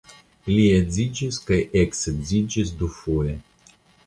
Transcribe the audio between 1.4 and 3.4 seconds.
kaj eksedziĝis dufoje.